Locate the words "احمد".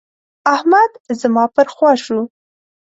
0.55-0.91